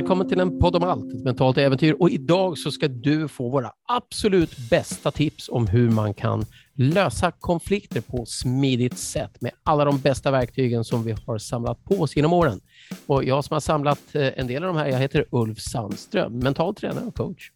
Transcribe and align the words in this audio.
Välkommen 0.00 0.28
till 0.28 0.40
en 0.40 0.58
podd 0.58 0.76
om 0.76 0.82
allt, 0.82 1.14
ett 1.14 1.24
mentalt 1.24 1.58
äventyr. 1.58 1.96
Och 1.98 2.10
idag 2.10 2.58
så 2.58 2.70
ska 2.70 2.88
du 2.88 3.28
få 3.28 3.48
våra 3.48 3.72
absolut 3.88 4.70
bästa 4.70 5.10
tips 5.10 5.48
om 5.48 5.66
hur 5.66 5.90
man 5.90 6.14
kan 6.14 6.44
lösa 6.74 7.30
konflikter 7.30 8.00
på 8.00 8.26
smidigt 8.26 8.98
sätt 8.98 9.40
med 9.40 9.52
alla 9.62 9.84
de 9.84 10.00
bästa 10.00 10.30
verktygen 10.30 10.84
som 10.84 11.04
vi 11.04 11.14
har 11.26 11.38
samlat 11.38 11.84
på 11.84 11.94
oss 11.94 12.16
genom 12.16 12.32
åren. 12.32 12.60
Och 13.06 13.24
jag 13.24 13.44
som 13.44 13.54
har 13.54 13.60
samlat 13.60 14.14
eh, 14.14 14.28
en 14.36 14.46
del 14.46 14.64
av 14.64 14.74
de 14.74 14.76
här, 14.78 14.86
jag 14.86 14.98
heter 14.98 15.24
Ulf 15.30 15.58
Sandström, 15.58 16.38
mental 16.38 16.74
tränare 16.74 17.04
och 17.04 17.14
coach. 17.14 17.50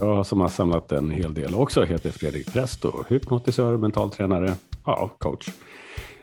Jag 0.00 0.26
som 0.26 0.40
har 0.40 0.48
samlat 0.48 0.92
en 0.92 1.10
hel 1.10 1.34
del 1.34 1.54
också 1.54 1.84
heter 1.84 2.10
Fredrik 2.10 2.52
Presto, 2.52 3.04
hypnotisör, 3.08 3.76
mental 3.76 4.10
tränare, 4.10 4.54
ja, 4.84 5.16
coach. 5.18 5.48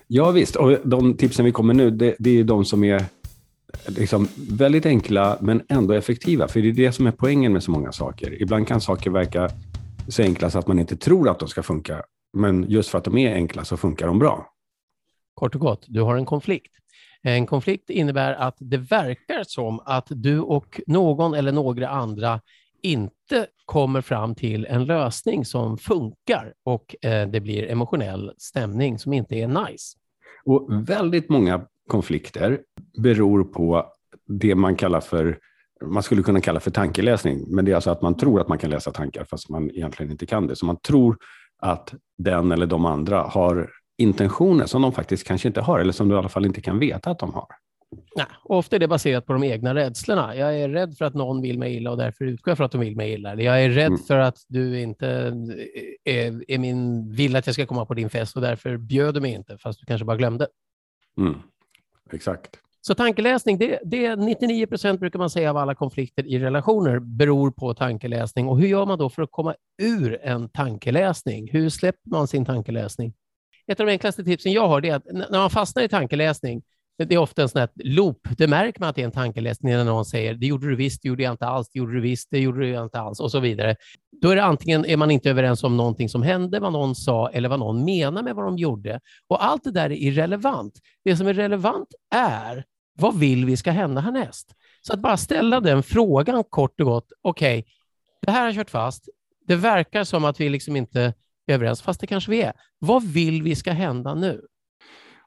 Ja 0.08 0.32
visst, 0.32 0.56
och 0.56 0.78
de 0.84 1.18
tipsen 1.18 1.46
vi 1.46 1.52
kommer 1.52 1.74
nu, 1.74 1.92
det, 1.92 2.16
det 2.20 2.40
är 2.40 2.44
de 2.44 2.66
som 2.66 2.84
är 2.84 3.06
liksom 3.88 4.28
väldigt 4.50 4.86
enkla 4.86 5.38
men 5.42 5.64
ändå 5.70 5.94
effektiva. 5.94 6.48
För 6.48 6.62
det 6.62 6.68
är 6.70 6.74
det 6.74 6.92
som 6.92 7.08
är 7.08 7.12
poängen 7.12 7.54
med 7.54 7.64
så 7.64 7.72
många 7.72 7.92
saker. 7.92 8.42
Ibland 8.42 8.68
kan 8.68 8.82
saker 8.82 9.10
verka 9.10 9.50
så 10.08 10.24
enkla 10.24 10.50
så 10.50 10.60
att 10.60 10.68
man 10.68 10.80
inte 10.80 10.96
tror 10.96 11.30
att 11.30 11.40
de 11.40 11.48
ska 11.48 11.64
funka. 11.64 12.04
Men 12.38 12.66
just 12.70 12.90
för 12.90 12.98
att 12.98 13.04
de 13.04 13.18
är 13.18 13.34
enkla 13.34 13.66
så 13.66 13.78
funkar 13.78 14.08
de 14.08 14.20
bra. 14.20 14.50
Kort 15.34 15.56
och 15.56 15.62
gott, 15.62 15.86
du 15.88 16.02
har 16.02 16.16
en 16.16 16.26
konflikt. 16.26 16.74
En 17.22 17.46
konflikt 17.46 17.90
innebär 17.90 18.34
att 18.34 18.56
det 18.60 18.78
verkar 18.78 19.44
som 19.44 19.80
att 19.86 20.08
du 20.10 20.40
och 20.40 20.82
någon 20.88 21.34
eller 21.34 21.52
några 21.52 21.90
andra 21.90 22.42
inte 22.84 23.48
kommer 23.66 24.02
fram 24.02 24.36
till 24.36 24.66
en 24.66 24.86
lösning 24.86 25.46
som 25.46 25.78
funkar 25.78 26.54
och 26.64 26.96
eh, 27.02 27.30
det 27.30 27.40
blir 27.40 27.72
emotionell 27.72 28.34
stämning 28.38 29.00
som 29.00 29.14
inte 29.14 29.36
är 29.36 29.48
nice. 29.48 29.98
Och 30.46 30.90
väldigt 30.90 31.30
många 31.30 31.66
konflikter 31.90 32.60
beror 32.98 33.44
på 33.44 33.86
det 34.28 34.56
man 34.56 34.76
kallar 34.76 35.02
för 35.02 35.40
man 35.86 36.04
skulle 36.04 36.24
kunna 36.24 36.42
kalla 36.42 36.60
för 36.60 36.72
tankeläsning, 36.72 37.46
men 37.48 37.66
det 37.66 37.72
är 37.72 37.76
alltså 37.76 37.90
att 37.90 38.02
man 38.02 38.18
tror 38.18 38.42
att 38.42 38.48
man 38.48 38.58
kan 38.58 38.70
läsa 38.70 38.92
tankar 38.92 39.24
fast 39.24 39.50
man 39.50 39.72
egentligen 39.72 40.12
inte 40.12 40.26
kan 40.26 40.48
det. 40.48 40.56
Så 40.56 40.66
man 40.66 40.78
tror 40.78 41.18
att 41.60 41.94
den 42.18 42.52
eller 42.52 42.66
de 42.66 42.86
andra 42.86 43.22
har 43.22 43.70
intentioner 43.98 44.66
som 44.66 44.82
de 44.82 44.92
faktiskt 44.92 45.28
kanske 45.28 45.48
inte 45.48 45.62
har, 45.62 45.80
eller 45.80 45.94
som 45.94 46.10
du 46.10 46.16
i 46.16 46.18
alla 46.18 46.30
fall 46.30 46.46
inte 46.46 46.62
kan 46.62 46.80
veta 46.80 47.12
att 47.12 47.20
de 47.20 47.34
har. 47.34 47.48
Nej, 48.16 48.26
ofta 48.44 48.76
är 48.76 48.80
det 48.80 48.88
baserat 48.88 49.26
på 49.26 49.34
de 49.34 49.44
egna 49.44 49.76
rädslorna. 49.76 50.36
Jag 50.36 50.60
är 50.60 50.70
rädd 50.70 50.98
för 50.98 51.06
att 51.06 51.14
någon 51.14 51.42
vill 51.42 51.60
mig 51.60 51.76
illa 51.76 51.92
och 51.92 51.98
därför 51.98 52.26
utgår 52.26 52.52
jag 52.52 52.58
från 52.58 52.66
att 52.66 52.72
de 52.72 52.82
vill 52.82 52.96
mig 52.96 53.14
illa. 53.14 53.32
Eller 53.32 53.44
jag 53.44 53.64
är 53.64 53.70
rädd 53.70 53.88
mm. 53.88 54.00
för 54.00 54.18
att 54.18 54.38
du 54.48 54.82
inte 54.82 55.08
är, 56.04 56.52
är, 56.52 56.58
min, 56.58 57.12
vill 57.12 57.36
att 57.36 57.46
jag 57.46 57.54
ska 57.54 57.66
komma 57.66 57.86
på 57.86 57.94
din 57.94 58.10
fest 58.10 58.36
och 58.36 58.42
därför 58.42 58.78
bjöd 58.78 59.14
du 59.14 59.22
mig 59.22 59.32
inte, 59.32 59.58
fast 59.58 59.80
du 59.80 59.86
kanske 59.86 60.06
bara 60.06 60.18
glömde. 60.18 60.48
Mm. 61.18 61.36
Exakt. 62.12 62.60
Så 62.82 62.96
tankeläsning, 62.96 63.58
det, 63.58 63.80
det 63.86 64.16
99 64.16 64.68
procent 64.68 65.00
brukar 65.00 65.20
man 65.20 65.30
säga 65.30 65.50
av 65.50 65.58
alla 65.58 65.76
konflikter 65.76 66.28
i 66.28 66.40
relationer 66.40 67.00
beror 67.00 67.52
på 67.52 67.74
tankeläsning. 67.74 68.48
Och 68.48 68.60
hur 68.60 68.68
gör 68.68 68.86
man 68.86 69.00
då 69.00 69.10
för 69.10 69.22
att 69.22 69.32
komma 69.32 69.56
ur 69.82 70.20
en 70.22 70.50
tankeläsning? 70.50 71.50
Hur 71.52 71.70
släpper 71.70 72.10
man 72.10 72.28
sin 72.28 72.46
tankeläsning? 72.46 73.14
Ett 73.68 73.80
av 73.80 73.86
de 73.86 73.92
enklaste 73.92 74.24
tipsen 74.24 74.52
jag 74.52 74.68
har 74.68 74.86
är 74.86 74.96
att 74.96 75.06
när 75.06 75.40
man 75.40 75.50
fastnar 75.50 75.84
i 75.84 75.90
tankeläsning, 75.90 76.62
det 76.98 77.14
är 77.14 77.18
ofta 77.18 77.42
en 77.42 77.50
sån 77.50 77.60
här 77.60 77.70
loop. 77.76 78.28
Det 78.38 78.48
märker 78.48 78.80
man 78.80 78.90
att 78.90 78.96
det 78.96 79.02
är 79.02 79.06
en 79.06 79.12
tankeläsning 79.12 79.74
när 79.74 79.86
någon 79.86 80.06
säger 80.06 80.34
det 80.34 80.46
gjorde 80.46 80.70
du 80.70 80.76
visst, 80.76 81.02
det 81.02 81.08
gjorde 81.08 81.24
jag 81.24 81.34
inte 81.34 81.46
alls, 81.46 81.70
det 81.70 81.80
gjorde 81.80 81.94
du 81.94 82.02
visst, 82.02 82.28
det 82.32 82.40
gjorde 82.40 82.60
du 82.60 82.84
inte 82.84 83.00
alls 83.00 83.20
och 83.20 83.32
så 83.32 83.40
vidare. 83.40 83.76
Då 84.22 84.30
är 84.30 84.36
det 84.36 84.44
antingen 84.44 84.86
är 84.86 84.98
man 84.98 85.12
inte 85.12 85.30
överens 85.30 85.64
om 85.64 85.78
någonting 85.78 86.10
som 86.10 86.24
hände, 86.24 86.60
vad 86.60 86.74
någon 86.74 86.96
sa 86.96 87.30
eller 87.30 87.50
vad 87.50 87.60
någon 87.60 87.86
menar 87.86 88.24
med 88.24 88.36
vad 88.36 88.46
de 88.46 88.58
gjorde. 88.58 89.00
Och 89.28 89.46
allt 89.46 89.64
det 89.64 89.72
där 89.72 89.90
är 89.90 89.96
irrelevant. 89.96 90.80
Det 91.04 91.18
som 91.18 91.28
är 91.28 91.34
relevant 91.34 91.88
är 92.16 92.66
vad 93.00 93.20
vill 93.20 93.46
vi 93.46 93.58
ska 93.58 93.72
hända 93.72 94.02
härnäst? 94.02 94.56
Så 94.82 94.94
att 94.94 95.00
bara 95.00 95.18
ställa 95.18 95.60
den 95.60 95.84
frågan 95.84 96.44
kort 96.44 96.80
och 96.80 96.86
gott. 96.86 97.08
Okej, 97.22 97.60
okay, 97.60 97.72
det 98.26 98.32
här 98.32 98.46
har 98.46 98.54
kört 98.54 98.70
fast. 98.70 99.10
Det 99.48 99.56
verkar 99.56 100.04
som 100.04 100.26
att 100.26 100.40
vi 100.40 100.50
liksom 100.50 100.76
inte 100.76 101.02
är 101.48 101.54
överens, 101.54 101.82
fast 101.82 102.00
det 102.00 102.08
kanske 102.08 102.32
vi 102.32 102.42
är. 102.42 102.54
Vad 102.80 103.04
vill 103.04 103.44
vi 103.44 103.56
ska 103.56 103.72
hända 103.72 104.16
nu? 104.16 104.42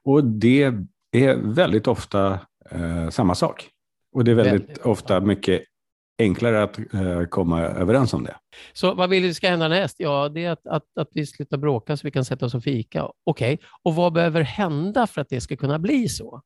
Och 0.05 0.25
det 0.25 0.73
är 1.13 1.37
väldigt 1.37 1.87
ofta 1.87 2.39
eh, 2.71 3.09
samma 3.11 3.35
sak. 3.35 3.71
Och 4.13 4.25
det 4.25 4.31
är 4.31 4.35
väldigt, 4.35 4.53
väldigt 4.53 4.79
ofta 4.79 5.21
mycket 5.21 5.63
enklare 6.19 6.63
att 6.63 6.79
eh, 6.79 7.25
komma 7.29 7.61
överens 7.61 8.15
om 8.15 8.25
det. 8.25 8.37
Så 8.73 8.95
vad 8.95 9.11
vill 9.11 9.23
vi 9.23 9.35
ska 9.35 9.49
hända 9.49 9.69
näst? 9.69 9.97
Ja, 9.99 10.29
det 10.29 10.45
är 10.45 10.51
att, 10.51 10.67
att, 10.67 10.99
att 11.01 11.09
vi 11.13 11.27
slutar 11.27 11.57
bråka 11.57 11.97
så 11.97 12.07
vi 12.07 12.11
kan 12.11 12.25
sätta 12.25 12.47
oss 12.47 12.55
och 12.55 12.63
fika. 12.63 13.05
Okej, 13.25 13.55
okay. 13.55 13.67
och 13.83 13.95
vad 13.95 14.13
behöver 14.13 14.41
hända 14.41 15.07
för 15.07 15.21
att 15.21 15.29
det 15.29 15.41
ska 15.41 15.57
kunna 15.57 15.79
bli 15.79 16.09
så? 16.09 16.43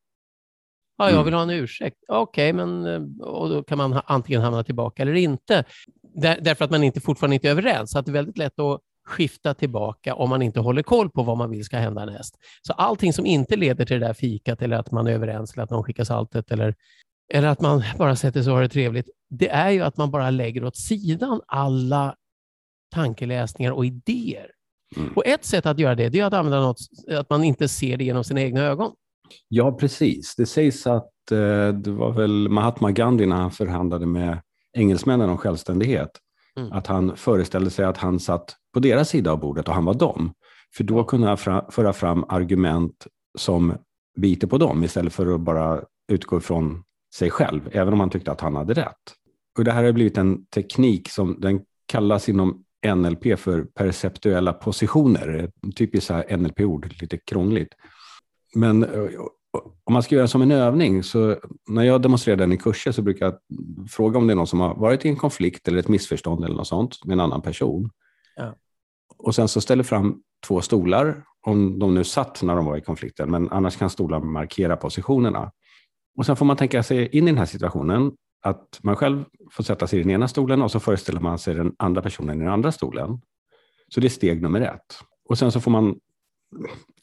Ja, 0.98 1.04
jag 1.04 1.12
mm. 1.12 1.24
vill 1.24 1.34
ha 1.34 1.42
en 1.42 1.50
ursäkt. 1.50 1.96
Okej, 2.08 2.52
okay, 2.52 2.66
men 2.66 2.86
eh, 2.86 3.26
och 3.26 3.48
då 3.48 3.62
kan 3.62 3.78
man 3.78 4.00
antingen 4.04 4.42
hamna 4.42 4.64
tillbaka 4.64 5.02
eller 5.02 5.14
inte. 5.14 5.64
Där, 6.14 6.38
därför 6.40 6.64
att 6.64 6.70
man 6.70 6.84
inte 6.84 7.00
fortfarande 7.00 7.34
inte 7.34 7.48
är 7.48 7.52
överens. 7.52 7.90
Så 7.90 7.98
att 7.98 8.06
det 8.06 8.10
är 8.10 8.12
väldigt 8.12 8.38
lätt 8.38 8.58
att 8.58 8.80
skifta 9.10 9.54
tillbaka 9.54 10.14
om 10.14 10.30
man 10.30 10.42
inte 10.42 10.60
håller 10.60 10.82
koll 10.82 11.10
på 11.10 11.22
vad 11.22 11.38
man 11.38 11.50
vill 11.50 11.64
ska 11.64 11.76
hända 11.76 12.04
näst. 12.04 12.34
Så 12.62 12.72
allting 12.72 13.12
som 13.12 13.26
inte 13.26 13.56
leder 13.56 13.84
till 13.84 14.00
det 14.00 14.06
där 14.06 14.14
fikat 14.14 14.62
eller 14.62 14.76
att 14.76 14.90
man 14.90 15.06
är 15.06 15.12
överens 15.12 15.52
eller 15.52 15.64
att 15.64 15.70
någon 15.70 15.84
skickar 15.84 16.04
saltet 16.04 16.50
eller, 16.50 16.74
eller 17.32 17.48
att 17.48 17.60
man 17.60 17.82
bara 17.98 18.16
sätter 18.16 18.42
sig 18.42 18.50
och 18.50 18.56
har 18.56 18.62
det 18.62 18.68
trevligt, 18.68 19.08
det 19.30 19.48
är 19.48 19.70
ju 19.70 19.80
att 19.80 19.96
man 19.96 20.10
bara 20.10 20.30
lägger 20.30 20.64
åt 20.64 20.76
sidan 20.76 21.40
alla 21.46 22.14
tankeläsningar 22.94 23.72
och 23.72 23.86
idéer. 23.86 24.50
Mm. 24.96 25.12
Och 25.16 25.26
ett 25.26 25.44
sätt 25.44 25.66
att 25.66 25.78
göra 25.78 25.94
det, 25.94 26.08
det 26.08 26.20
är 26.20 26.24
att 26.24 26.34
använda 26.34 26.60
något, 26.60 26.78
att 27.10 27.30
man 27.30 27.44
inte 27.44 27.68
ser 27.68 27.96
det 27.96 28.04
genom 28.04 28.24
sina 28.24 28.40
egna 28.40 28.60
ögon. 28.60 28.92
Ja, 29.48 29.72
precis. 29.72 30.34
Det 30.36 30.46
sägs 30.46 30.86
att 30.86 31.32
eh, 31.32 31.68
det 31.68 31.90
var 31.90 32.12
väl 32.12 32.48
Mahatma 32.48 32.90
Gandhi 32.90 33.26
när 33.26 33.36
han 33.36 33.50
förhandlade 33.50 34.06
med 34.06 34.40
engelsmännen 34.72 35.30
om 35.30 35.38
självständighet, 35.38 36.10
mm. 36.56 36.72
att 36.72 36.86
han 36.86 37.16
föreställde 37.16 37.70
sig 37.70 37.84
att 37.84 37.96
han 37.96 38.20
satt 38.20 38.56
på 38.74 38.80
deras 38.80 39.08
sida 39.08 39.32
av 39.32 39.40
bordet 39.40 39.68
och 39.68 39.74
han 39.74 39.84
var 39.84 39.94
dem. 39.94 40.32
För 40.76 40.84
då 40.84 41.04
kunde 41.04 41.26
han 41.26 41.36
fra, 41.36 41.70
föra 41.70 41.92
fram 41.92 42.24
argument 42.28 43.06
som 43.38 43.74
biter 44.16 44.46
på 44.46 44.58
dem 44.58 44.84
istället 44.84 45.12
för 45.12 45.34
att 45.34 45.40
bara 45.40 45.82
utgå 46.12 46.38
ifrån 46.38 46.82
sig 47.14 47.30
själv, 47.30 47.70
även 47.72 47.92
om 47.92 48.00
han 48.00 48.10
tyckte 48.10 48.32
att 48.32 48.40
han 48.40 48.56
hade 48.56 48.74
rätt. 48.74 49.14
Och 49.58 49.64
det 49.64 49.72
här 49.72 49.84
har 49.84 49.92
blivit 49.92 50.18
en 50.18 50.46
teknik 50.46 51.08
som 51.08 51.40
den 51.40 51.60
kallas 51.86 52.28
inom 52.28 52.64
NLP 52.94 53.38
för 53.38 53.64
perceptuella 53.64 54.52
positioner. 54.52 55.50
Typiskt 55.76 56.10
NLP-ord, 56.30 56.94
lite 57.00 57.18
krångligt. 57.18 57.74
Men 58.54 58.84
eh, 58.84 59.10
om 59.84 59.92
man 59.92 60.02
ska 60.02 60.14
göra 60.14 60.28
som 60.28 60.42
en 60.42 60.50
övning, 60.50 61.02
så 61.02 61.36
när 61.68 61.82
jag 61.82 62.02
demonstrerar 62.02 62.36
den 62.36 62.52
i 62.52 62.56
kurser 62.56 62.92
så 62.92 63.02
brukar 63.02 63.26
jag 63.26 63.34
fråga 63.88 64.18
om 64.18 64.26
det 64.26 64.32
är 64.32 64.36
någon 64.36 64.46
som 64.46 64.60
har 64.60 64.74
varit 64.74 65.04
i 65.04 65.08
en 65.08 65.16
konflikt 65.16 65.68
eller 65.68 65.78
ett 65.78 65.88
missförstånd 65.88 66.44
eller 66.44 66.56
något 66.56 66.68
sånt 66.68 67.04
med 67.04 67.12
en 67.12 67.20
annan 67.20 67.42
person. 67.42 67.90
Ja. 68.36 68.54
Och 69.16 69.34
sen 69.34 69.48
så 69.48 69.60
ställer 69.60 69.82
fram 69.82 70.22
två 70.46 70.60
stolar, 70.60 71.24
om 71.46 71.78
de 71.78 71.94
nu 71.94 72.04
satt 72.04 72.42
när 72.42 72.56
de 72.56 72.64
var 72.64 72.76
i 72.76 72.80
konflikten, 72.80 73.30
men 73.30 73.50
annars 73.50 73.76
kan 73.76 73.90
stolar 73.90 74.20
markera 74.20 74.76
positionerna. 74.76 75.52
Och 76.16 76.26
sen 76.26 76.36
får 76.36 76.46
man 76.46 76.56
tänka 76.56 76.82
sig 76.82 77.16
in 77.16 77.24
i 77.24 77.30
den 77.30 77.38
här 77.38 77.46
situationen, 77.46 78.12
att 78.42 78.80
man 78.82 78.96
själv 78.96 79.24
får 79.52 79.64
sätta 79.64 79.86
sig 79.86 79.98
i 79.98 80.02
den 80.02 80.10
ena 80.10 80.28
stolen 80.28 80.62
och 80.62 80.70
så 80.70 80.80
föreställer 80.80 81.20
man 81.20 81.38
sig 81.38 81.54
den 81.54 81.74
andra 81.78 82.02
personen 82.02 82.36
i 82.36 82.44
den 82.44 82.52
andra 82.52 82.72
stolen. 82.72 83.20
Så 83.88 84.00
det 84.00 84.06
är 84.06 84.08
steg 84.08 84.42
nummer 84.42 84.60
ett. 84.60 84.98
Och 85.28 85.38
sen 85.38 85.52
så 85.52 85.60
får 85.60 85.70
man 85.70 85.98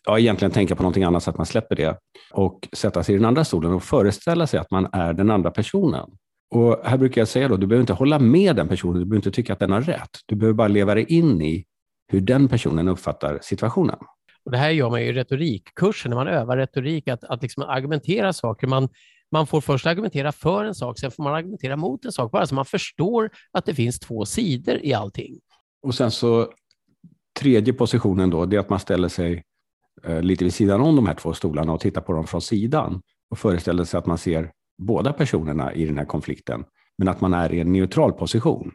ja, 0.05 0.19
egentligen 0.19 0.51
tänka 0.51 0.75
på 0.75 0.83
någonting 0.83 1.03
annat 1.03 1.23
så 1.23 1.29
att 1.29 1.37
man 1.37 1.45
släpper 1.45 1.75
det 1.75 1.99
och 2.31 2.67
sätta 2.73 3.03
sig 3.03 3.15
i 3.15 3.17
den 3.17 3.25
andra 3.25 3.45
stolen 3.45 3.73
och 3.73 3.83
föreställa 3.83 4.47
sig 4.47 4.59
att 4.59 4.71
man 4.71 4.87
är 4.91 5.13
den 5.13 5.31
andra 5.31 5.51
personen. 5.51 6.09
Och 6.49 6.79
här 6.83 6.97
brukar 6.97 7.21
jag 7.21 7.27
säga 7.27 7.47
då, 7.47 7.57
du 7.57 7.67
behöver 7.67 7.81
inte 7.81 7.93
hålla 7.93 8.19
med 8.19 8.55
den 8.55 8.67
personen, 8.67 8.99
du 8.99 9.05
behöver 9.05 9.15
inte 9.15 9.31
tycka 9.31 9.53
att 9.53 9.59
den 9.59 9.71
har 9.71 9.81
rätt. 9.81 10.19
Du 10.25 10.35
behöver 10.35 10.53
bara 10.53 10.67
leva 10.67 10.95
dig 10.95 11.05
in 11.09 11.41
i 11.41 11.65
hur 12.07 12.21
den 12.21 12.47
personen 12.47 12.87
uppfattar 12.87 13.39
situationen. 13.41 13.97
Och 14.45 14.51
det 14.51 14.57
här 14.57 14.69
gör 14.69 14.89
man 14.89 15.01
ju 15.01 15.07
i 15.07 15.13
retorikkursen, 15.13 16.09
när 16.09 16.15
man 16.15 16.27
övar 16.27 16.57
retorik, 16.57 17.07
att, 17.07 17.23
att 17.23 17.41
liksom 17.41 17.63
argumentera 17.63 18.33
saker. 18.33 18.67
Man, 18.67 18.89
man 19.31 19.47
får 19.47 19.61
först 19.61 19.85
argumentera 19.85 20.31
för 20.31 20.65
en 20.65 20.75
sak, 20.75 20.99
sen 20.99 21.11
får 21.11 21.23
man 21.23 21.33
argumentera 21.33 21.75
mot 21.75 22.05
en 22.05 22.11
sak, 22.11 22.31
bara 22.31 22.47
så 22.47 22.55
man 22.55 22.65
förstår 22.65 23.29
att 23.51 23.65
det 23.65 23.73
finns 23.73 23.99
två 23.99 24.25
sidor 24.25 24.79
i 24.83 24.93
allting. 24.93 25.39
Och 25.81 25.95
sen 25.95 26.11
så 26.11 26.53
tredje 27.39 27.73
positionen 27.73 28.29
då, 28.29 28.45
det 28.45 28.55
är 28.55 28.59
att 28.59 28.69
man 28.69 28.79
ställer 28.79 29.07
sig 29.07 29.43
eh, 30.03 30.21
lite 30.21 30.43
vid 30.43 30.53
sidan 30.53 30.81
om 30.81 30.95
de 30.95 31.07
här 31.07 31.13
två 31.13 31.33
stolarna 31.33 31.73
och 31.73 31.79
tittar 31.79 32.01
på 32.01 32.13
dem 32.13 32.27
från 32.27 32.41
sidan 32.41 33.01
och 33.29 33.37
föreställer 33.39 33.83
sig 33.83 33.97
att 33.97 34.05
man 34.05 34.17
ser 34.17 34.51
båda 34.77 35.13
personerna 35.13 35.73
i 35.73 35.85
den 35.85 35.97
här 35.97 36.05
konflikten, 36.05 36.65
men 36.97 37.07
att 37.07 37.21
man 37.21 37.33
är 37.33 37.53
i 37.53 37.59
en 37.59 37.73
neutral 37.73 38.13
position. 38.13 38.71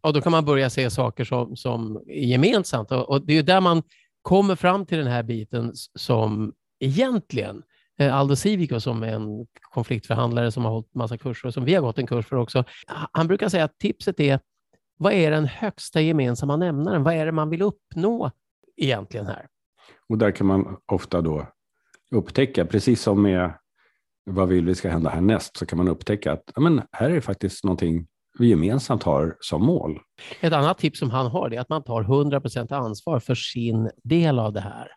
Och 0.00 0.12
då 0.12 0.20
kan 0.20 0.32
man 0.32 0.44
börja 0.44 0.70
se 0.70 0.90
saker 0.90 1.24
som, 1.24 1.56
som 1.56 1.96
är 2.06 2.24
gemensamt 2.24 2.92
och, 2.92 3.10
och 3.10 3.26
det 3.26 3.38
är 3.38 3.42
där 3.42 3.60
man 3.60 3.82
kommer 4.22 4.56
fram 4.56 4.86
till 4.86 4.98
den 4.98 5.06
här 5.06 5.22
biten 5.22 5.72
som 5.94 6.52
egentligen 6.80 7.62
eh, 7.98 8.16
Aldo 8.16 8.36
Civico 8.36 8.80
som 8.80 9.02
är 9.02 9.12
en 9.12 9.46
konfliktförhandlare 9.60 10.52
som 10.52 10.64
har 10.64 10.72
hållit 10.72 10.94
massa 10.94 11.18
kurser 11.18 11.48
och 11.48 11.54
som 11.54 11.64
vi 11.64 11.74
har 11.74 11.82
gått 11.82 11.98
en 11.98 12.06
kurs 12.06 12.26
för 12.26 12.36
också. 12.36 12.64
Han 13.12 13.26
brukar 13.26 13.48
säga 13.48 13.64
att 13.64 13.78
tipset 13.78 14.20
är 14.20 14.40
vad 14.96 15.12
är 15.12 15.30
den 15.30 15.46
högsta 15.46 16.00
gemensamma 16.00 16.56
nämnaren? 16.56 17.02
Vad 17.02 17.14
är 17.14 17.26
det 17.26 17.32
man 17.32 17.50
vill 17.50 17.62
uppnå 17.62 18.30
egentligen 18.76 19.26
här? 19.26 19.46
Och 20.08 20.18
där 20.18 20.30
kan 20.30 20.46
man 20.46 20.76
ofta 20.86 21.20
då 21.20 21.46
upptäcka, 22.10 22.64
precis 22.64 23.02
som 23.02 23.22
med 23.22 23.52
vad 24.30 24.48
vill 24.48 24.66
vi 24.66 24.74
ska 24.74 24.90
hända 24.90 25.10
härnäst, 25.10 25.56
så 25.56 25.66
kan 25.66 25.76
man 25.76 25.88
upptäcka 25.88 26.32
att 26.32 26.42
ja, 26.54 26.60
men 26.60 26.82
här 26.92 27.10
är 27.10 27.20
faktiskt 27.20 27.64
någonting 27.64 28.06
vi 28.38 28.48
gemensamt 28.48 29.02
har 29.02 29.36
som 29.40 29.64
mål. 29.64 30.00
Ett 30.40 30.52
annat 30.52 30.78
tips 30.78 30.98
som 30.98 31.10
han 31.10 31.26
har 31.26 31.54
är 31.54 31.60
att 31.60 31.68
man 31.68 31.84
tar 31.84 32.00
100 32.00 32.40
procent 32.40 32.72
ansvar 32.72 33.20
för 33.20 33.34
sin 33.34 33.90
del 34.04 34.38
av 34.38 34.52
det 34.52 34.60
här. 34.60 34.88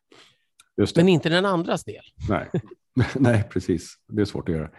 Det. 0.78 0.96
Men 0.96 1.10
inte 1.10 1.30
den 1.30 1.46
andras 1.46 1.84
del. 1.84 2.04
Nej. 2.30 2.50
Nej, 3.16 3.44
precis. 3.50 3.96
Det 4.08 4.22
är 4.22 4.26
svårt 4.26 4.50
att 4.50 4.56
göra. 4.56 4.70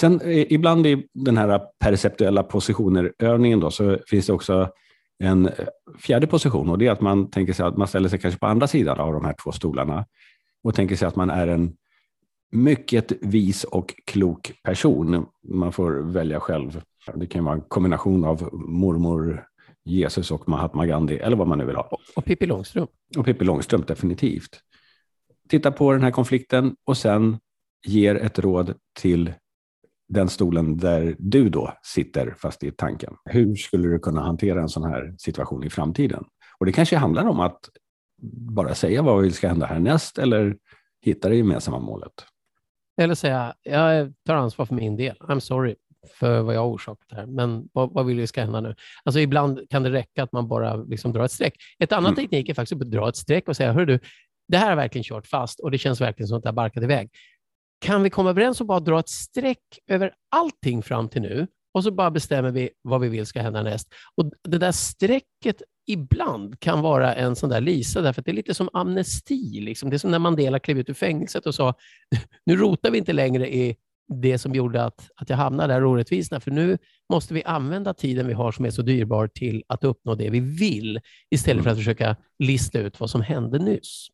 Sen 0.00 0.20
ibland 0.24 0.86
i 0.86 1.06
den 1.14 1.36
här 1.36 1.60
perceptuella 1.78 2.42
positioner-övningen 2.42 3.60
då, 3.60 3.70
så 3.70 3.98
finns 4.06 4.26
det 4.26 4.32
också 4.32 4.70
en 5.18 5.50
fjärde 5.98 6.26
position 6.26 6.70
och 6.70 6.78
det 6.78 6.86
är 6.86 6.90
att 6.90 7.00
man 7.00 7.30
tänker 7.30 7.52
sig 7.52 7.66
att 7.66 7.76
man 7.76 7.88
ställer 7.88 8.08
sig 8.08 8.18
kanske 8.18 8.40
på 8.40 8.46
andra 8.46 8.66
sidan 8.66 9.00
av 9.00 9.12
de 9.12 9.24
här 9.24 9.34
två 9.42 9.52
stolarna 9.52 10.06
och 10.64 10.74
tänker 10.74 10.96
sig 10.96 11.08
att 11.08 11.16
man 11.16 11.30
är 11.30 11.48
en 11.48 11.76
mycket 12.50 13.12
vis 13.20 13.64
och 13.64 13.94
klok 14.04 14.52
person. 14.62 15.26
Man 15.48 15.72
får 15.72 15.92
välja 15.92 16.40
själv. 16.40 16.82
Det 17.14 17.26
kan 17.26 17.44
vara 17.44 17.54
en 17.54 17.60
kombination 17.60 18.24
av 18.24 18.48
mormor 18.52 19.44
Jesus 19.84 20.30
och 20.30 20.48
Mahatma 20.48 20.86
Gandhi 20.86 21.16
eller 21.16 21.36
vad 21.36 21.48
man 21.48 21.58
nu 21.58 21.64
vill 21.64 21.76
ha. 21.76 21.98
Och 22.16 22.24
Pippi 22.24 22.46
Långstrump. 22.46 22.90
Och 23.16 23.24
Pippi 23.24 23.44
Långstrump, 23.44 23.86
definitivt. 23.86 24.60
Titta 25.48 25.72
på 25.72 25.92
den 25.92 26.02
här 26.02 26.10
konflikten 26.10 26.76
och 26.84 26.96
sen 26.96 27.38
ger 27.86 28.14
ett 28.14 28.38
råd 28.38 28.74
till 29.00 29.32
den 30.08 30.28
stolen 30.28 30.76
där 30.76 31.16
du 31.18 31.48
då 31.48 31.72
sitter 31.82 32.34
fast 32.38 32.64
i 32.64 32.70
tanken. 32.70 33.14
Hur 33.24 33.54
skulle 33.54 33.88
du 33.88 33.98
kunna 33.98 34.20
hantera 34.20 34.60
en 34.60 34.68
sån 34.68 34.84
här 34.84 35.14
situation 35.18 35.64
i 35.64 35.70
framtiden? 35.70 36.24
Och 36.58 36.66
det 36.66 36.72
kanske 36.72 36.96
handlar 36.96 37.26
om 37.26 37.40
att 37.40 37.68
bara 38.52 38.74
säga 38.74 39.02
vad 39.02 39.22
vi 39.22 39.30
ska 39.30 39.48
hända 39.48 39.66
härnäst 39.66 40.18
eller 40.18 40.56
hitta 41.02 41.28
det 41.28 41.36
gemensamma 41.36 41.78
målet. 41.78 42.12
Eller 42.98 43.14
säga, 43.14 43.54
jag 43.62 44.12
tar 44.26 44.34
ansvar 44.34 44.66
för 44.66 44.74
min 44.74 44.96
del. 44.96 45.16
I'm 45.16 45.40
sorry 45.40 45.74
för 46.08 46.42
vad 46.42 46.54
jag 46.54 46.60
har 46.60 46.68
orsakat 46.68 47.12
här, 47.12 47.26
men 47.26 47.68
vad, 47.72 47.92
vad 47.92 48.06
vill 48.06 48.16
vi 48.16 48.26
ska 48.26 48.40
hända 48.40 48.60
nu? 48.60 48.74
Alltså 49.04 49.20
ibland 49.20 49.70
kan 49.70 49.82
det 49.82 49.90
räcka 49.90 50.22
att 50.22 50.32
man 50.32 50.48
bara 50.48 50.76
liksom 50.76 51.12
drar 51.12 51.24
ett 51.24 51.32
streck. 51.32 51.54
Ett 51.78 51.92
annat 51.92 52.08
mm. 52.08 52.16
teknik 52.16 52.48
är 52.48 52.54
faktiskt 52.54 52.82
att 52.82 52.90
dra 52.90 53.08
ett 53.08 53.16
streck 53.16 53.48
och 53.48 53.56
säga, 53.56 53.72
hör 53.72 53.86
du, 53.86 54.00
det 54.48 54.56
här 54.56 54.68
har 54.68 54.76
verkligen 54.76 55.04
kört 55.04 55.26
fast 55.26 55.60
och 55.60 55.70
det 55.70 55.78
känns 55.78 56.00
verkligen 56.00 56.28
som 56.28 56.36
att 56.36 56.42
det 56.42 56.48
har 56.48 56.54
barkat 56.54 56.82
iväg. 56.82 57.10
Kan 57.80 58.02
vi 58.02 58.10
komma 58.10 58.30
överens 58.30 58.60
och 58.60 58.66
bara 58.66 58.80
dra 58.80 58.98
ett 58.98 59.08
streck 59.08 59.78
över 59.86 60.12
allting 60.36 60.82
fram 60.82 61.08
till 61.08 61.22
nu 61.22 61.46
och 61.78 61.84
så 61.84 61.90
bara 61.90 62.10
bestämmer 62.10 62.50
vi 62.50 62.70
vad 62.82 63.00
vi 63.00 63.08
vill 63.08 63.26
ska 63.26 63.42
hända 63.42 63.62
näst. 63.62 63.88
Och 64.14 64.30
Det 64.48 64.58
där 64.58 64.72
strecket 64.72 65.62
ibland 65.86 66.60
kan 66.60 66.80
vara 66.80 67.14
en 67.14 67.36
sån 67.36 67.50
där 67.50 67.60
lisa, 67.60 68.00
därför 68.00 68.20
att 68.20 68.24
det 68.24 68.30
är 68.30 68.34
lite 68.34 68.54
som 68.54 68.68
amnesti. 68.72 69.60
Liksom. 69.60 69.90
Det 69.90 69.96
är 69.96 69.98
som 69.98 70.10
när 70.10 70.18
Mandela 70.18 70.58
klev 70.58 70.78
ut 70.78 70.90
ur 70.90 70.94
fängelset 70.94 71.46
och 71.46 71.54
sa, 71.54 71.74
nu 72.46 72.56
rotar 72.56 72.90
vi 72.90 72.98
inte 72.98 73.12
längre 73.12 73.54
i 73.54 73.76
det 74.08 74.38
som 74.38 74.54
gjorde 74.54 74.84
att, 74.84 75.10
att 75.16 75.30
jag 75.30 75.36
hamnade 75.36 75.74
där 75.74 75.84
orättvisorna, 75.84 76.40
för 76.40 76.50
nu 76.50 76.78
måste 77.12 77.34
vi 77.34 77.44
använda 77.44 77.94
tiden 77.94 78.26
vi 78.26 78.32
har 78.32 78.52
som 78.52 78.64
är 78.64 78.70
så 78.70 78.82
dyrbar 78.82 79.26
till 79.26 79.64
att 79.66 79.84
uppnå 79.84 80.14
det 80.14 80.30
vi 80.30 80.40
vill, 80.40 81.00
istället 81.30 81.64
för 81.64 81.70
att 81.70 81.76
försöka 81.76 82.16
lista 82.38 82.78
ut 82.78 83.00
vad 83.00 83.10
som 83.10 83.20
hände 83.20 83.58
nyss. 83.58 84.08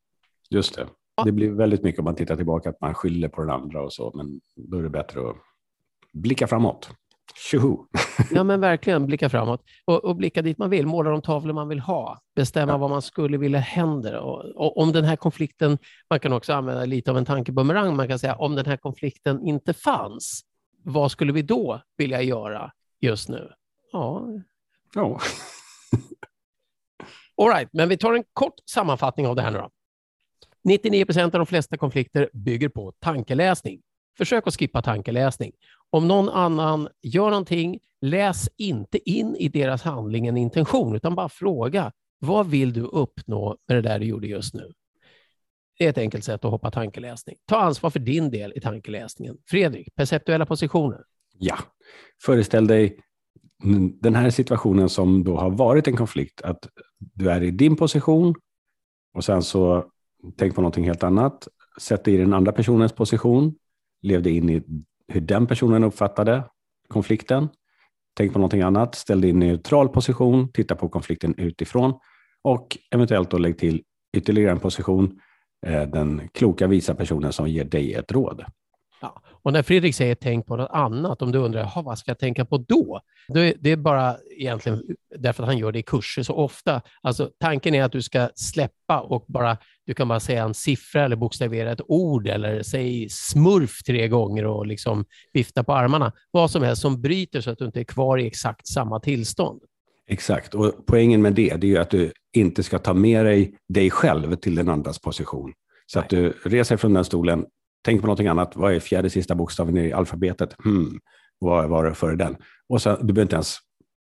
Just 0.51 0.75
det. 0.75 0.87
Det 1.25 1.33
blir 1.33 1.51
väldigt 1.51 1.83
mycket 1.83 1.99
om 1.99 2.05
man 2.05 2.15
tittar 2.15 2.37
tillbaka 2.37 2.71
att 2.71 2.81
man 2.81 2.95
skyller 2.95 3.29
på 3.29 3.41
den 3.41 3.51
andra 3.51 3.83
och 3.83 3.93
så, 3.93 4.13
men 4.15 4.41
då 4.57 4.79
är 4.79 4.83
det 4.83 4.91
bättre 4.91 5.31
att 5.31 5.37
blicka 6.13 6.47
framåt. 6.47 6.91
Tjoho! 7.35 7.87
ja, 8.31 8.45
men 8.45 8.61
verkligen 8.61 9.07
blicka 9.07 9.29
framåt 9.29 9.63
och, 9.85 10.05
och, 10.05 10.17
blicka 10.17 10.43
dit 10.43 10.59
man 10.59 10.71
vill, 10.71 10.87
måla 10.87 11.11
de 11.11 11.23
tavlor 11.23 11.55
man 11.55 11.69
vill 11.69 11.81
ha, 11.81 12.19
bestämma 12.37 12.73
ja. 12.73 12.79
vad 12.79 12.91
man 12.91 13.03
skulle 13.03 13.39
vilja 13.39 13.59
händer. 13.59 14.15
Och, 14.17 14.45
och, 14.45 14.79
om 14.79 14.93
den 14.93 15.05
här 15.05 15.17
konflikten, 15.17 15.79
man 16.11 16.21
kan 16.21 16.33
också 16.33 16.53
använda 16.53 16.85
lite 16.85 17.11
av 17.11 17.19
en 17.19 17.25
tankebumerang, 17.25 17.97
man 17.97 18.09
kan 18.09 18.19
säga 18.19 18.35
om 18.35 18.55
den 18.55 18.67
här 18.67 18.77
konflikten 18.77 19.47
inte 19.47 19.75
fanns, 19.75 20.45
vad 20.85 21.11
skulle 21.11 21.33
vi 21.33 21.43
då 21.43 21.81
vilja 21.97 22.23
göra 22.23 22.73
just 23.01 23.29
nu? 23.29 23.53
Ja. 23.93 24.27
Ja. 24.95 25.21
All 27.43 27.49
right, 27.49 27.69
men 27.73 27.89
vi 27.89 27.97
tar 27.97 28.15
en 28.15 28.25
kort 28.33 28.55
sammanfattning 28.71 29.27
av 29.27 29.37
det 29.37 29.43
här 29.43 29.51
nu 29.51 29.59
då. 29.59 29.71
99 30.65 31.05
procent 31.05 31.35
av 31.35 31.39
de 31.39 31.47
flesta 31.47 31.77
konflikter 31.77 32.31
bygger 32.33 32.69
på 32.69 32.93
tankeläsning. 32.99 33.81
Försök 34.19 34.47
att 34.47 34.59
skippa 34.59 34.83
tankeläsning. 34.83 35.53
Om 35.95 36.09
någon 36.09 36.29
annan 36.29 36.89
gör 37.03 37.31
någonting, 37.31 37.79
läs 38.01 38.49
inte 38.57 39.11
in 39.11 39.37
i 39.37 39.49
deras 39.49 39.83
handling 39.83 40.27
en 40.27 40.37
intention, 40.37 40.97
utan 40.97 41.15
bara 41.15 41.29
fråga. 41.29 41.93
Vad 42.19 42.47
vill 42.47 42.73
du 42.73 42.81
uppnå 42.81 43.57
med 43.69 43.77
det 43.77 43.83
där 43.83 43.99
du 43.99 44.07
gjorde 44.07 44.27
just 44.27 44.55
nu? 44.55 44.73
Det 45.79 45.85
är 45.85 45.91
ett 45.91 45.99
enkelt 45.99 46.25
sätt 46.25 46.45
att 46.45 46.51
hoppa 46.51 46.71
tankeläsning. 46.71 47.37
Ta 47.47 47.57
ansvar 47.57 47.91
för 47.91 47.99
din 47.99 48.31
del 48.31 48.53
i 48.57 48.61
tankeläsningen. 48.61 49.37
Fredrik, 49.47 49.95
perceptuella 49.95 50.47
positioner. 50.47 51.01
Ja, 51.39 51.59
föreställ 52.23 52.67
dig 52.67 52.99
den 54.01 54.15
här 54.15 54.31
situationen 54.31 54.89
som 54.89 55.25
då 55.25 55.37
har 55.37 55.51
varit 55.51 55.89
en 55.89 55.97
konflikt, 55.97 56.43
att 56.43 56.69
du 56.99 57.31
är 57.31 57.43
i 57.43 57.51
din 57.51 57.77
position 57.77 58.35
och 59.15 59.25
sen 59.25 59.43
så 59.43 59.85
tänk 60.37 60.55
på 60.55 60.61
någonting 60.61 60.85
helt 60.85 61.03
annat, 61.03 61.49
sätt 61.81 62.05
dig 62.05 62.15
i 62.15 62.19
den 62.19 62.35
andra 62.35 62.53
personens 62.53 62.93
position, 62.93 63.55
lev 64.03 64.23
dig 64.23 64.37
in 64.37 64.51
i 64.51 64.63
hur 65.13 65.21
den 65.21 65.47
personen 65.47 65.85
uppfattade 65.85 66.45
konflikten. 66.89 67.49
Tänk 68.17 68.33
på 68.33 68.39
någonting 68.39 68.63
annat, 68.63 68.95
ställ 68.95 69.21
dig 69.21 69.31
i 69.31 69.33
neutral 69.33 69.89
position, 69.89 70.53
titta 70.53 70.75
på 70.75 70.89
konflikten 70.89 71.35
utifrån 71.37 71.95
och 72.43 72.79
eventuellt 72.91 73.31
då 73.31 73.39
lägg 73.39 73.59
till 73.59 73.83
ytterligare 74.17 74.51
en 74.51 74.61
position, 74.61 75.21
eh, 75.67 75.83
den 75.83 76.29
kloka 76.35 76.67
visa 76.67 76.95
personen 76.95 77.33
som 77.33 77.49
ger 77.49 77.65
dig 77.65 77.95
ett 77.95 78.13
råd. 78.13 78.45
Ja. 79.05 79.23
Och 79.43 79.53
när 79.53 79.63
Fredrik 79.63 79.95
säger 79.95 80.15
tänk 80.15 80.47
på 80.47 80.57
något 80.57 80.71
annat, 80.71 81.23
om 81.23 81.33
du 81.33 81.39
undrar 81.39 81.83
vad 81.83 81.99
ska 81.99 82.11
jag 82.11 82.19
tänka 82.19 82.45
på 82.45 82.59
då? 82.59 83.01
Det 83.29 83.71
är 83.71 83.77
bara 83.77 84.17
egentligen 84.39 84.83
därför 85.19 85.43
att 85.43 85.49
han 85.49 85.59
gör 85.59 85.73
det 85.73 85.79
i 85.79 85.83
kurser 85.83 86.23
så 86.23 86.35
ofta. 86.35 86.83
Alltså, 87.03 87.31
tanken 87.41 87.75
är 87.75 87.83
att 87.83 87.93
du 87.93 88.03
ska 88.03 88.29
släppa 88.35 89.01
och 89.01 89.25
bara, 89.29 89.57
du 89.87 89.95
kan 89.95 90.09
bara 90.09 90.21
säga 90.21 90.45
en 90.45 90.55
siffra 90.55 91.05
eller 91.05 91.17
bokstavera 91.17 91.73
ett 91.73 91.81
ord 91.89 92.29
eller 92.29 92.63
säg 92.63 93.09
smurf 93.11 93.83
tre 93.83 94.09
gånger 94.09 94.47
och 94.47 94.67
liksom 94.67 95.05
vifta 95.33 95.65
på 95.65 95.73
armarna. 95.73 96.13
Vad 96.31 96.51
som 96.51 96.63
helst 96.63 96.83
som 96.83 97.03
bryter 97.03 97.41
så 97.41 97.51
att 97.51 97.59
du 97.59 97.65
inte 97.65 97.81
är 97.81 97.85
kvar 97.85 98.19
i 98.19 98.27
exakt 98.27 98.69
samma 98.69 99.01
tillstånd. 99.01 99.63
Exakt, 100.07 100.55
och 100.55 100.73
poängen 100.87 101.23
med 101.23 101.35
det, 101.35 101.57
det 101.57 101.75
är 101.75 101.81
att 101.81 101.91
du 101.91 102.13
inte 102.37 102.63
ska 102.63 102.79
ta 102.79 102.95
med 102.95 103.25
dig 103.25 103.55
dig 103.69 103.91
själv 103.91 104.37
till 104.37 104.55
den 104.55 104.69
andras 104.69 104.99
position. 104.99 105.53
Så 105.87 105.99
att 105.99 106.09
du 106.09 106.31
reser 106.45 106.77
från 106.77 106.95
den 106.95 107.05
stolen, 107.05 107.47
tänk 107.85 108.01
på 108.01 108.07
någonting 108.07 108.27
annat. 108.27 108.57
Vad 108.57 108.75
är 108.75 108.81
fjärde 108.81 109.11
sista 109.11 109.35
bokstaven 109.35 109.77
i 109.77 109.93
alfabetet? 109.93 110.57
Hmm, 110.65 110.99
vad 111.39 111.69
var 111.69 111.85
det 111.85 111.95
före 111.95 112.17
den? 112.17 112.37
Och 112.69 112.83
sen, 112.83 112.97
du 113.01 113.13
behöver 113.13 113.23
inte 113.23 113.37
ens 113.37 113.57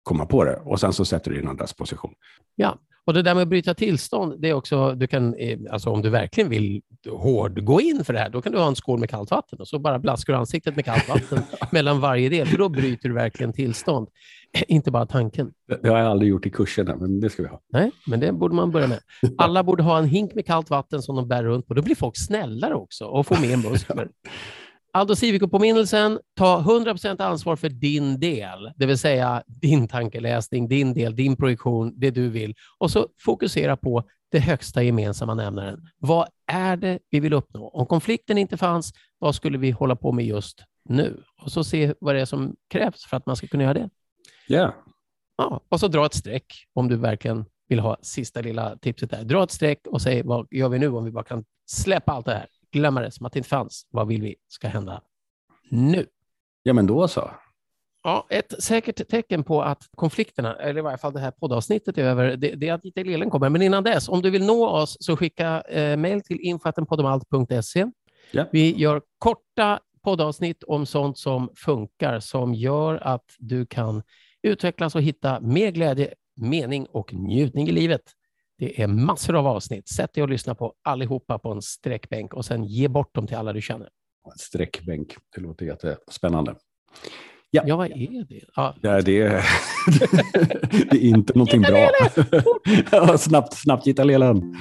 komma 0.03 0.25
på 0.25 0.44
det. 0.44 0.56
Och 0.56 0.79
sen 0.79 0.94
så 0.94 1.06
sätter 1.06 1.32
du 1.32 1.38
i 1.38 1.39
en 1.39 1.48
andras 1.48 1.74
position. 1.74 2.13
Ja, 2.56 2.77
och 3.10 3.13
det 3.13 3.22
där 3.22 3.36
med 3.36 3.41
att 3.41 3.48
bryta 3.48 3.74
tillstånd, 3.74 4.41
det 4.41 4.50
är 4.50 4.53
också, 4.53 4.96
du 4.96 5.08
kan, 5.08 5.34
eh, 5.34 5.60
alltså 5.72 5.89
om 5.89 6.01
du 6.01 6.10
verkligen 6.10 6.50
vill 6.50 6.82
hård 7.10 7.63
gå 7.65 7.82
in 7.82 8.03
för 8.06 8.13
det 8.13 8.20
här, 8.20 8.29
då 8.29 8.41
kan 8.41 8.51
du 8.51 8.58
ha 8.58 8.68
en 8.68 8.75
skål 8.75 9.00
med 9.00 9.10
kallt 9.10 9.32
vatten 9.32 9.60
och 9.60 9.68
så 9.68 9.79
bara 9.79 10.00
blaskar 10.00 10.34
du 10.34 10.39
ansiktet 10.39 10.75
med 10.75 10.86
kallt 10.86 11.10
vatten 11.10 11.44
mellan 11.72 12.00
varje 12.00 12.29
del, 12.29 12.48
för 12.48 12.58
då 12.58 12.70
bryter 12.70 13.10
du 13.10 13.15
verkligen 13.15 13.53
tillstånd. 13.53 14.08
Inte 14.68 14.91
bara 14.91 15.06
tanken. 15.06 15.51
Det 15.82 15.89
har 15.89 15.98
jag 15.98 16.08
aldrig 16.08 16.29
gjort 16.29 16.46
i 16.46 16.50
kurserna, 16.50 16.96
men 16.96 17.20
det 17.20 17.29
ska 17.29 17.44
vi 17.44 17.50
ha. 17.50 17.62
Nej, 17.74 17.91
men 18.08 18.20
det 18.20 18.32
borde 18.32 18.56
man 18.56 18.72
börja 18.72 18.88
med. 18.88 19.00
Alla 19.38 19.63
borde 19.63 19.84
ha 19.84 20.00
en 20.00 20.06
hink 20.06 20.36
med 20.36 20.46
kallt 20.46 20.70
vatten 20.70 21.01
som 21.01 21.15
de 21.15 21.27
bär 21.27 21.44
runt 21.44 21.68
på. 21.68 21.74
Då 21.74 21.82
blir 21.82 21.96
folk 21.96 22.18
snällare 22.18 22.75
också 22.75 23.06
och 23.06 23.27
får 23.27 23.41
mer 23.41 23.58
muskler. 23.70 24.10
Aldo 24.93 25.15
Civico-påminnelsen, 25.15 26.19
ta 26.36 26.62
100% 26.62 27.22
ansvar 27.22 27.55
för 27.55 27.69
din 27.69 28.19
del, 28.19 28.72
det 28.75 28.86
vill 28.86 28.98
säga 28.98 29.43
din 29.48 29.88
tankeläsning, 29.88 30.67
din 30.67 30.93
del, 30.93 31.15
din 31.15 31.36
projektion, 31.36 31.93
det 31.96 32.12
du 32.12 32.29
vill. 32.29 32.55
Och 32.77 32.91
så 32.91 33.08
fokusera 33.19 33.77
på 33.77 34.03
det 34.31 34.39
högsta 34.39 34.84
gemensamma 34.84 35.34
nämnaren. 35.34 35.88
Vad 35.98 36.27
är 36.48 36.77
det 36.77 37.00
vi 37.10 37.19
vill 37.19 37.34
uppnå? 37.34 37.67
Om 37.67 37.86
konflikten 37.86 38.38
inte 38.38 38.58
fanns, 38.58 38.93
vad 39.19 39.36
skulle 39.36 39.58
vi 39.58 39.72
hålla 39.72 39.96
på 39.96 40.12
med 40.12 40.25
just 40.25 40.63
nu? 40.86 41.24
Och 41.41 41.51
så 41.51 41.63
se 41.63 41.93
vad 42.00 42.15
det 42.15 42.22
är 42.22 42.25
som 42.25 42.55
krävs 42.69 43.05
för 43.05 43.17
att 43.17 43.25
man 43.25 43.36
ska 43.36 43.48
kunna 43.48 43.63
göra 43.63 43.74
det. 43.74 43.89
Yeah. 44.48 44.74
Ja, 45.38 45.62
och 45.69 45.79
så 45.79 45.88
dra 45.88 46.05
ett 46.05 46.13
streck 46.13 46.53
om 46.74 46.88
du 46.88 46.96
verkligen 46.96 47.46
vill 47.67 47.79
ha 47.79 47.98
sista 48.01 48.41
lilla 48.41 48.77
tipset 48.77 49.10
där. 49.10 49.24
Dra 49.24 49.43
ett 49.43 49.51
streck 49.51 49.88
och 49.88 50.01
säg 50.01 50.24
vad 50.24 50.48
gör 50.51 50.69
vi 50.69 50.79
nu 50.79 50.88
om 50.88 51.05
vi 51.05 51.12
bara 51.12 51.24
kan 51.24 51.46
släppa 51.65 52.12
allt 52.12 52.25
det 52.25 52.34
här? 52.34 52.48
Glömma 52.71 53.01
det 53.01 53.11
som 53.11 53.25
att 53.25 53.33
det 53.33 53.39
inte 53.39 53.49
fanns. 53.49 53.88
Vad 53.89 54.07
vill 54.07 54.21
vi 54.21 54.35
ska 54.47 54.67
hända 54.67 55.01
nu? 55.69 56.05
Ja, 56.63 56.73
men 56.73 56.88
då 56.88 57.07
så. 57.07 57.31
Ja, 58.03 58.25
ett 58.29 58.63
säkert 58.63 59.07
tecken 59.07 59.43
på 59.43 59.61
att 59.61 59.89
konflikterna, 59.95 60.55
eller 60.55 60.79
i 60.79 60.83
varje 60.83 60.97
fall 60.97 61.13
det 61.13 61.19
här 61.19 61.31
poddavsnittet 61.31 61.97
är 61.97 62.03
över, 62.03 62.38
det, 62.38 62.55
det 62.55 62.69
är 62.69 62.73
att 62.73 62.81
Dieter 62.81 63.03
Lelen 63.03 63.29
kommer. 63.29 63.49
Men 63.49 63.61
innan 63.61 63.83
dess, 63.83 64.09
om 64.09 64.21
du 64.21 64.29
vill 64.29 64.45
nå 64.45 64.67
oss 64.67 64.97
så 64.99 65.17
skicka 65.17 65.61
eh, 65.61 65.97
mejl 65.97 66.21
till 66.21 66.39
infoatenpoddomalt.se. 66.39 67.85
Ja. 68.31 68.45
Vi 68.51 68.75
gör 68.75 69.01
korta 69.17 69.79
poddavsnitt 70.03 70.63
om 70.63 70.85
sånt 70.85 71.17
som 71.17 71.49
funkar, 71.55 72.19
som 72.19 72.53
gör 72.53 72.95
att 72.95 73.35
du 73.38 73.65
kan 73.65 74.03
utvecklas 74.41 74.95
och 74.95 75.01
hitta 75.01 75.39
mer 75.39 75.71
glädje, 75.71 76.13
mening 76.35 76.85
och 76.85 77.13
njutning 77.13 77.67
i 77.67 77.71
livet. 77.71 78.01
Det 78.59 78.81
är 78.81 78.87
massor 78.87 79.35
av 79.35 79.47
avsnitt. 79.47 79.89
Sätt 79.89 80.13
dig 80.13 80.23
och 80.23 80.29
lyssna 80.29 80.55
på 80.55 80.73
allihopa 80.83 81.39
på 81.39 81.51
en 81.51 81.61
sträckbänk 81.61 82.33
och 82.33 82.45
sen 82.45 82.63
ge 82.63 82.87
bort 82.87 83.15
dem 83.15 83.27
till 83.27 83.37
alla 83.37 83.53
du 83.53 83.61
känner. 83.61 83.89
Sträckbänk, 84.37 85.15
det 85.35 85.41
låter 85.41 85.65
jättespännande. 85.65 86.55
Ja, 87.49 87.63
ja 87.65 87.75
vad 87.75 87.87
är 87.87 88.25
det? 88.29 88.41
Ja. 88.55 88.75
ja 88.81 89.01
det, 89.01 89.21
är, 89.21 89.31
det 90.91 90.97
är 90.97 91.01
inte 91.01 91.33
någonting 91.33 91.61
bra. 91.61 91.89
snabbt, 93.17 93.53
snabbt, 93.53 93.85
Gitalelen. 93.85 94.55